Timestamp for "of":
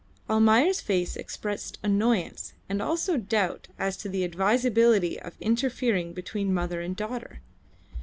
5.19-5.39